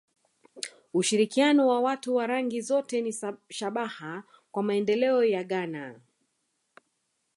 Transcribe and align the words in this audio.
Ushirikiano 0.93 1.67
wa 1.67 1.81
watu 1.81 2.15
wa 2.15 2.27
rangi 2.27 2.61
zote 2.61 3.01
ni 3.01 3.15
shabaha 3.49 4.23
kwa 4.51 4.63
maendeleo 4.63 5.23
ya 5.23 5.43
Ghana 5.43 5.99